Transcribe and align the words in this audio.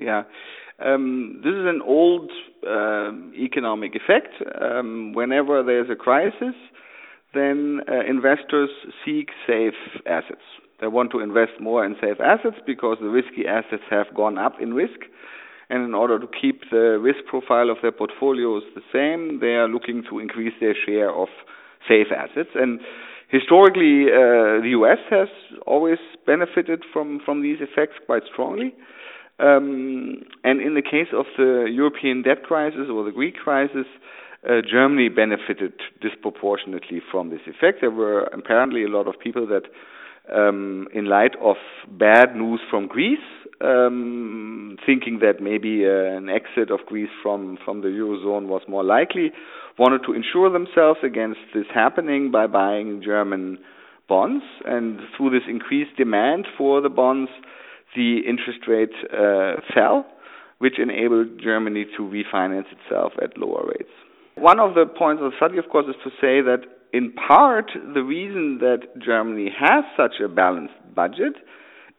Yeah. 0.00 0.22
Um, 0.84 1.40
this 1.44 1.52
is 1.52 1.66
an 1.66 1.82
old 1.84 2.30
uh, 2.66 3.12
economic 3.38 3.94
effect. 3.94 4.34
Um, 4.60 5.12
whenever 5.12 5.62
there's 5.62 5.90
a 5.90 5.94
crisis, 5.94 6.54
then 7.34 7.80
uh, 7.88 8.00
investors 8.08 8.70
seek 9.04 9.28
safe 9.46 9.74
assets. 10.06 10.40
They 10.80 10.86
want 10.86 11.10
to 11.12 11.20
invest 11.20 11.60
more 11.60 11.84
in 11.84 11.94
safe 12.00 12.18
assets 12.20 12.56
because 12.66 12.96
the 13.00 13.08
risky 13.08 13.46
assets 13.46 13.82
have 13.90 14.06
gone 14.14 14.38
up 14.38 14.54
in 14.60 14.72
risk. 14.72 15.00
And 15.68 15.84
in 15.84 15.94
order 15.94 16.18
to 16.18 16.26
keep 16.26 16.62
the 16.70 16.98
risk 17.00 17.20
profile 17.28 17.70
of 17.70 17.76
their 17.82 17.92
portfolios 17.92 18.62
the 18.74 18.82
same, 18.92 19.38
they 19.40 19.54
are 19.54 19.68
looking 19.68 20.02
to 20.10 20.18
increase 20.18 20.54
their 20.60 20.74
share 20.74 21.14
of 21.14 21.28
safe 21.86 22.08
assets. 22.16 22.50
And 22.54 22.80
historically, 23.28 24.06
uh, 24.08 24.64
the 24.64 24.70
U.S. 24.80 24.98
has 25.10 25.28
always 25.66 25.98
benefited 26.26 26.82
from, 26.92 27.20
from 27.24 27.42
these 27.42 27.58
effects 27.60 27.94
quite 28.06 28.22
strongly. 28.32 28.74
Um, 29.40 30.22
and 30.44 30.60
in 30.60 30.74
the 30.74 30.82
case 30.82 31.08
of 31.16 31.24
the 31.36 31.66
European 31.70 32.22
debt 32.22 32.42
crisis 32.42 32.88
or 32.92 33.04
the 33.04 33.12
Greek 33.12 33.36
crisis, 33.36 33.86
uh, 34.48 34.60
Germany 34.70 35.08
benefited 35.08 35.72
disproportionately 36.00 37.00
from 37.10 37.30
this 37.30 37.40
effect. 37.46 37.78
There 37.80 37.90
were 37.90 38.24
apparently 38.24 38.84
a 38.84 38.88
lot 38.88 39.06
of 39.06 39.14
people 39.22 39.46
that, 39.46 39.64
um, 40.34 40.88
in 40.94 41.06
light 41.06 41.36
of 41.42 41.56
bad 41.88 42.36
news 42.36 42.60
from 42.70 42.86
Greece, 42.86 43.18
um, 43.60 44.76
thinking 44.86 45.18
that 45.20 45.42
maybe 45.42 45.84
uh, 45.84 46.16
an 46.16 46.28
exit 46.28 46.70
of 46.70 46.86
Greece 46.86 47.10
from, 47.22 47.58
from 47.64 47.82
the 47.82 47.88
Eurozone 47.88 48.46
was 48.46 48.62
more 48.68 48.84
likely, 48.84 49.32
wanted 49.78 50.02
to 50.06 50.12
insure 50.12 50.50
themselves 50.50 51.00
against 51.02 51.40
this 51.54 51.66
happening 51.74 52.30
by 52.30 52.46
buying 52.46 53.02
German 53.04 53.58
bonds. 54.08 54.44
And 54.64 55.00
through 55.16 55.30
this 55.30 55.48
increased 55.48 55.96
demand 55.96 56.46
for 56.56 56.80
the 56.80 56.88
bonds, 56.88 57.30
the 57.96 58.20
interest 58.28 58.60
rate 58.68 58.94
uh, 59.12 59.60
fell, 59.74 60.06
which 60.58 60.78
enabled 60.78 61.40
Germany 61.42 61.86
to 61.96 62.02
refinance 62.02 62.66
itself 62.72 63.12
at 63.22 63.36
lower 63.38 63.66
rates. 63.66 63.90
One 64.36 64.60
of 64.60 64.74
the 64.74 64.86
points 64.86 65.22
of 65.22 65.32
the 65.32 65.36
study, 65.36 65.58
of 65.58 65.68
course, 65.70 65.86
is 65.88 65.96
to 66.04 66.10
say 66.20 66.40
that 66.40 66.62
in 66.92 67.12
part 67.12 67.70
the 67.94 68.02
reason 68.02 68.58
that 68.58 68.98
Germany 69.04 69.50
has 69.58 69.84
such 69.96 70.20
a 70.24 70.28
balanced 70.28 70.74
budget 70.94 71.34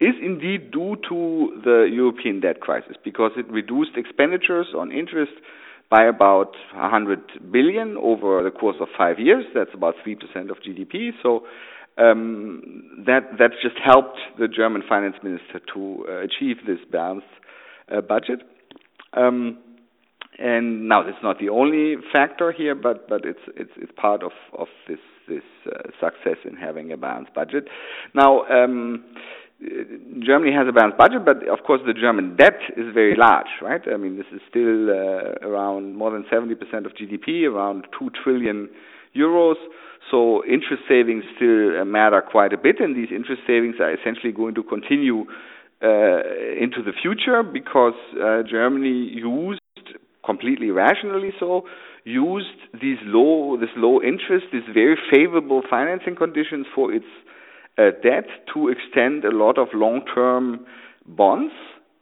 is 0.00 0.14
indeed 0.22 0.70
due 0.70 0.96
to 1.08 1.60
the 1.64 1.88
European 1.90 2.40
debt 2.40 2.60
crisis 2.60 2.96
because 3.04 3.32
it 3.36 3.50
reduced 3.50 3.96
expenditures 3.96 4.68
on 4.76 4.92
interest 4.92 5.32
by 5.90 6.04
about 6.04 6.52
100 6.74 7.50
billion 7.50 7.96
over 7.96 8.42
the 8.42 8.50
course 8.50 8.76
of 8.80 8.88
five 8.96 9.18
years. 9.18 9.44
That's 9.54 9.70
about 9.74 9.94
3% 10.06 10.14
of 10.50 10.58
GDP. 10.58 11.10
So 11.22 11.44
um, 11.98 13.02
that 13.06 13.38
that 13.38 13.50
just 13.62 13.76
helped 13.84 14.18
the 14.38 14.48
German 14.48 14.82
finance 14.88 15.16
minister 15.22 15.60
to 15.74 16.04
uh, 16.08 16.18
achieve 16.18 16.58
this 16.66 16.78
balanced 16.90 17.26
uh, 17.94 18.00
budget. 18.00 18.42
Um, 19.14 19.58
and 20.38 20.88
now 20.88 21.00
it's 21.00 21.18
not 21.22 21.40
the 21.40 21.48
only 21.48 21.96
factor 22.12 22.52
here, 22.52 22.74
but 22.74 23.08
but 23.08 23.24
it's 23.24 23.40
it's 23.56 23.72
it's 23.76 23.92
part 23.96 24.22
of 24.22 24.32
of 24.56 24.68
this 24.86 25.00
this 25.28 25.42
uh, 25.66 25.90
success 26.00 26.38
in 26.44 26.56
having 26.56 26.92
a 26.92 26.96
balanced 26.96 27.34
budget. 27.34 27.64
Now. 28.14 28.44
Um, 28.46 29.04
Germany 29.60 30.52
has 30.52 30.68
a 30.68 30.72
balanced 30.72 30.98
budget, 30.98 31.24
but 31.24 31.48
of 31.48 31.64
course 31.66 31.80
the 31.84 31.92
German 31.92 32.36
debt 32.36 32.60
is 32.76 32.94
very 32.94 33.16
large, 33.16 33.48
right? 33.60 33.80
I 33.92 33.96
mean, 33.96 34.16
this 34.16 34.26
is 34.32 34.40
still 34.48 34.88
uh, 34.88 35.34
around 35.42 35.96
more 35.96 36.12
than 36.12 36.22
70% 36.32 36.52
of 36.86 36.92
GDP, 36.94 37.42
around 37.42 37.88
2 37.98 38.10
trillion 38.22 38.68
euros. 39.16 39.56
So 40.10 40.44
interest 40.44 40.82
savings 40.88 41.24
still 41.36 41.80
uh, 41.80 41.84
matter 41.84 42.22
quite 42.22 42.52
a 42.52 42.58
bit, 42.58 42.80
and 42.80 42.96
these 42.96 43.12
interest 43.14 43.42
savings 43.46 43.76
are 43.80 43.92
essentially 43.92 44.32
going 44.32 44.54
to 44.54 44.62
continue 44.62 45.26
uh, 45.82 46.20
into 46.58 46.82
the 46.82 46.92
future 47.02 47.42
because 47.42 47.94
uh, 48.20 48.42
Germany 48.48 49.10
used 49.14 49.60
completely 50.24 50.70
rationally 50.70 51.32
so 51.38 51.64
used 52.04 52.58
these 52.80 52.98
low 53.04 53.56
this 53.60 53.70
low 53.76 54.00
interest, 54.02 54.46
these 54.52 54.68
very 54.72 54.96
favorable 55.12 55.62
financing 55.68 56.16
conditions 56.16 56.66
for 56.74 56.92
its 56.92 57.06
uh, 57.76 57.90
debt 58.02 58.26
to 58.52 58.68
extend 58.68 59.24
a 59.24 59.30
lot 59.30 59.58
of 59.58 59.68
long-term 59.74 60.64
bonds. 61.06 61.52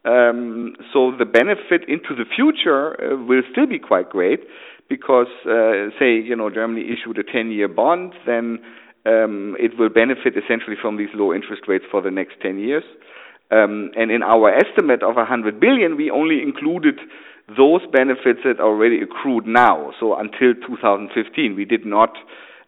Um, 0.05 0.75
so 0.93 1.11
the 1.17 1.25
benefit 1.25 1.87
into 1.87 2.15
the 2.15 2.25
future 2.33 2.95
uh, 2.95 3.17
will 3.17 3.43
still 3.51 3.67
be 3.67 3.79
quite 3.79 4.09
great 4.09 4.41
because, 4.89 5.27
uh, 5.45 5.91
say, 5.99 6.15
you 6.15 6.35
know, 6.35 6.49
Germany 6.49 6.85
issued 6.85 7.17
a 7.17 7.23
10-year 7.23 7.67
bond, 7.67 8.13
then 8.25 8.59
um, 9.05 9.55
it 9.59 9.77
will 9.77 9.89
benefit 9.89 10.33
essentially 10.37 10.77
from 10.79 10.97
these 10.97 11.09
low 11.13 11.33
interest 11.33 11.63
rates 11.67 11.85
for 11.91 12.01
the 12.01 12.11
next 12.11 12.35
10 12.41 12.59
years. 12.59 12.83
Um, 13.51 13.91
and 13.95 14.11
in 14.11 14.23
our 14.23 14.53
estimate 14.53 15.03
of 15.03 15.15
100 15.15 15.59
billion, 15.59 15.95
we 15.95 16.11
only 16.11 16.41
included 16.41 16.99
those 17.55 17.81
benefits 17.91 18.39
that 18.43 18.59
already 18.59 19.01
accrued 19.01 19.47
now. 19.47 19.93
So 19.99 20.15
until 20.15 20.53
2015, 20.67 21.55
we 21.55 21.63
did 21.63 21.85
not 21.85 22.11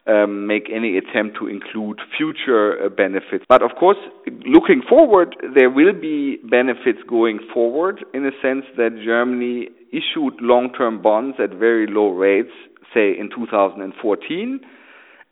um, 0.09 0.47
make 0.47 0.69
any 0.73 0.97
attempt 0.97 1.37
to 1.39 1.47
include 1.47 1.99
future 2.17 2.83
uh, 2.83 2.89
benefits. 2.89 3.45
But 3.47 3.61
of 3.61 3.71
course, 3.79 3.97
looking 4.45 4.81
forward, 4.87 5.35
there 5.55 5.69
will 5.69 5.93
be 5.93 6.37
benefits 6.49 6.99
going 7.07 7.39
forward 7.53 8.03
in 8.13 8.23
the 8.23 8.31
sense 8.41 8.65
that 8.77 8.99
Germany 9.03 9.69
issued 9.91 10.41
long-term 10.41 11.01
bonds 11.01 11.37
at 11.41 11.51
very 11.51 11.85
low 11.87 12.09
rates, 12.09 12.51
say 12.93 13.11
in 13.17 13.29
2014. 13.33 14.59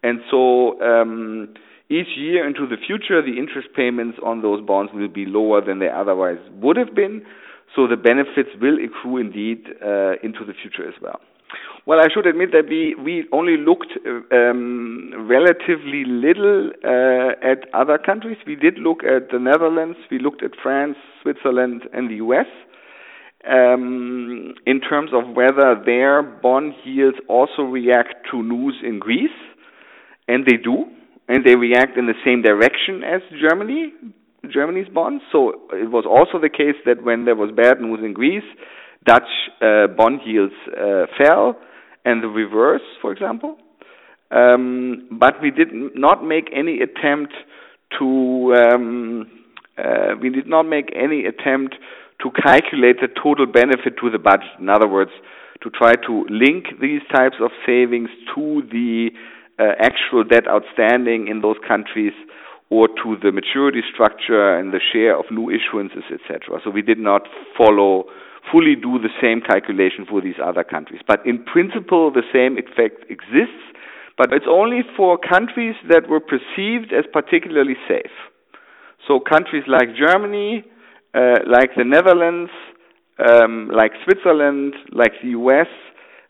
And 0.03 0.19
so 0.29 0.79
um, 0.81 1.53
each 1.89 2.07
year 2.15 2.47
into 2.47 2.67
the 2.67 2.77
future, 2.77 3.21
the 3.21 3.37
interest 3.37 3.69
payments 3.75 4.19
on 4.23 4.41
those 4.41 4.63
bonds 4.65 4.91
will 4.93 5.07
be 5.07 5.25
lower 5.25 5.65
than 5.65 5.79
they 5.79 5.89
otherwise 5.89 6.39
would 6.61 6.77
have 6.77 6.93
been. 6.93 7.25
So 7.75 7.87
the 7.87 7.97
benefits 7.97 8.49
will 8.61 8.77
accrue 8.83 9.17
indeed 9.17 9.65
uh, 9.81 10.13
into 10.23 10.45
the 10.45 10.53
future 10.53 10.87
as 10.87 10.95
well. 11.01 11.19
Well, 11.87 11.99
I 12.01 12.09
should 12.13 12.27
admit 12.27 12.51
that 12.51 12.67
we, 12.67 12.95
we 13.01 13.23
only 13.31 13.55
looked 13.55 13.93
um, 14.05 15.25
relatively 15.25 16.03
little 16.03 16.71
uh, 16.83 17.31
at 17.41 17.63
other 17.73 17.97
countries. 17.97 18.35
We 18.45 18.57
did 18.57 18.77
look 18.77 19.05
at 19.05 19.31
the 19.31 19.39
Netherlands, 19.39 19.97
we 20.11 20.19
looked 20.19 20.43
at 20.43 20.51
France, 20.61 20.97
Switzerland, 21.21 21.83
and 21.93 22.09
the 22.11 22.15
US 22.15 22.45
um, 23.49 24.53
in 24.65 24.81
terms 24.81 25.11
of 25.13 25.33
whether 25.33 25.81
their 25.85 26.21
bond 26.21 26.73
yields 26.83 27.19
also 27.29 27.61
react 27.61 28.15
to 28.31 28.43
news 28.43 28.75
in 28.83 28.99
Greece, 28.99 29.39
and 30.27 30.45
they 30.45 30.57
do, 30.57 30.87
and 31.29 31.45
they 31.45 31.55
react 31.55 31.97
in 31.97 32.07
the 32.07 32.19
same 32.25 32.41
direction 32.41 33.01
as 33.05 33.21
Germany, 33.39 33.93
Germany's 34.51 34.89
bonds. 34.89 35.23
So 35.31 35.53
it 35.71 35.89
was 35.89 36.03
also 36.05 36.37
the 36.37 36.49
case 36.49 36.75
that 36.85 37.01
when 37.01 37.23
there 37.23 37.37
was 37.37 37.51
bad 37.55 37.79
news 37.79 38.01
in 38.03 38.11
Greece, 38.11 38.43
Dutch 39.05 39.23
uh, 39.61 39.87
bond 39.95 40.19
yields 40.25 40.53
uh, 40.77 41.05
fell, 41.17 41.55
and 42.07 42.23
the 42.23 42.27
reverse, 42.27 42.87
for 43.01 43.11
example. 43.11 43.57
Um, 44.31 45.07
but 45.11 45.41
we 45.41 45.51
did 45.51 45.69
not 45.73 46.23
make 46.23 46.49
any 46.53 46.79
attempt 46.81 47.33
to 47.99 48.53
um, 48.55 49.31
uh, 49.77 50.15
we 50.21 50.29
did 50.29 50.47
not 50.47 50.63
make 50.63 50.91
any 50.95 51.25
attempt 51.25 51.75
to 52.21 52.31
calculate 52.31 52.97
the 52.99 53.07
total 53.23 53.45
benefit 53.45 53.93
to 54.01 54.09
the 54.09 54.17
budget. 54.17 54.49
In 54.59 54.69
other 54.69 54.87
words, 54.87 55.11
to 55.63 55.69
try 55.69 55.93
to 56.07 56.25
link 56.29 56.65
these 56.81 57.01
types 57.11 57.37
of 57.39 57.51
savings 57.65 58.09
to 58.35 58.63
the 58.71 59.09
uh, 59.59 59.73
actual 59.79 60.23
debt 60.23 60.47
outstanding 60.47 61.27
in 61.27 61.41
those 61.41 61.57
countries 61.67 62.13
or 62.69 62.87
to 62.87 63.15
the 63.23 63.31
maturity 63.31 63.81
structure 63.93 64.57
and 64.57 64.73
the 64.73 64.81
share 64.91 65.17
of 65.17 65.25
new 65.31 65.47
issuances, 65.47 66.03
etc. 66.11 66.59
So 66.63 66.69
we 66.69 66.81
did 66.81 66.99
not 66.99 67.21
follow 67.57 68.05
fully 68.51 68.75
do 68.75 68.99
the 68.99 69.09
same 69.21 69.41
calculation 69.41 70.05
for 70.09 70.21
these 70.21 70.39
other 70.43 70.63
countries. 70.63 71.01
But 71.07 71.25
in 71.25 71.43
principle, 71.43 72.11
the 72.11 72.23
same 72.33 72.57
effect 72.57 73.09
exists, 73.09 73.63
but 74.17 74.33
it's 74.33 74.47
only 74.49 74.81
for 74.95 75.17
countries 75.17 75.75
that 75.89 76.09
were 76.09 76.19
perceived 76.19 76.91
as 76.91 77.05
particularly 77.11 77.75
safe. 77.87 78.11
So 79.07 79.19
countries 79.19 79.63
like 79.67 79.95
Germany, 79.95 80.63
uh, 81.13 81.39
like 81.47 81.71
the 81.77 81.85
Netherlands, 81.85 82.51
um, 83.19 83.69
like 83.73 83.91
Switzerland, 84.03 84.73
like 84.91 85.13
the 85.21 85.29
US, 85.29 85.67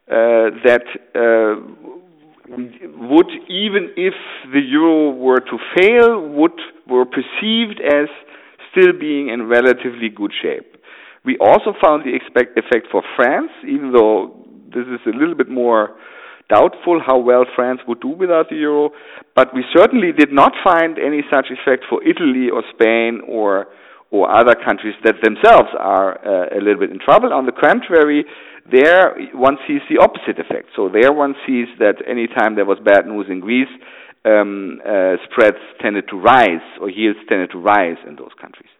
uh, 0.09 0.55
that 0.63 0.85
uh, 1.15 1.59
would, 2.47 3.29
even 3.49 3.91
if 3.97 4.13
the 4.53 4.61
euro 4.61 5.09
were 5.11 5.39
to 5.39 5.57
fail, 5.75 6.21
would 6.21 6.59
were 6.87 7.05
perceived 7.05 7.81
as 7.81 8.07
still 8.71 8.93
being 8.97 9.29
in 9.29 9.47
relatively 9.47 10.09
good 10.09 10.31
shape. 10.41 10.76
We 11.27 11.35
also 11.43 11.75
found 11.83 12.05
the 12.07 12.15
expect 12.15 12.57
effect 12.57 12.87
for 12.89 13.03
France, 13.17 13.51
even 13.67 13.91
though 13.91 14.47
this 14.71 14.87
is 14.87 15.03
a 15.05 15.11
little 15.11 15.35
bit 15.35 15.49
more 15.49 15.99
doubtful 16.49 17.01
how 17.05 17.17
well 17.19 17.43
France 17.53 17.81
would 17.85 17.99
do 17.99 18.07
without 18.07 18.47
the 18.49 18.55
euro. 18.55 18.91
But 19.35 19.53
we 19.53 19.65
certainly 19.75 20.13
did 20.17 20.31
not 20.31 20.53
find 20.63 20.97
any 20.97 21.21
such 21.29 21.47
effect 21.51 21.83
for 21.89 21.99
Italy 22.01 22.47
or 22.49 22.63
Spain 22.73 23.21
or 23.27 23.67
or 24.09 24.31
other 24.31 24.55
countries 24.55 24.95
that 25.03 25.15
themselves 25.21 25.67
are 25.77 26.15
uh, 26.23 26.57
a 26.57 26.63
little 26.63 26.79
bit 26.79 26.91
in 26.91 26.99
trouble. 26.99 27.33
On 27.33 27.45
the 27.45 27.51
contrary, 27.51 28.23
there 28.71 29.17
one 29.33 29.57
sees 29.67 29.81
the 29.89 30.01
opposite 30.01 30.39
effect. 30.39 30.69
So 30.77 30.87
there 30.87 31.11
one 31.11 31.35
sees 31.45 31.67
that 31.79 31.95
any 32.07 32.27
time 32.27 32.55
there 32.55 32.63
was 32.63 32.79
bad 32.79 33.05
news 33.05 33.27
in 33.29 33.41
Greece, 33.41 33.73
um, 34.23 34.79
uh, 34.79 35.19
spreads 35.29 35.59
tended 35.81 36.07
to 36.07 36.15
rise 36.15 36.63
or 36.79 36.89
yields 36.89 37.19
tended 37.27 37.51
to 37.51 37.57
rise 37.57 37.99
in 38.07 38.15
those 38.15 38.31
countries. 38.39 38.71